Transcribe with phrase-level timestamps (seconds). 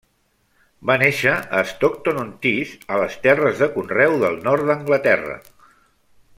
[0.89, 5.41] Va néixer a Stockton-on-Tees a les terres de conreu del nord d'Anglaterra.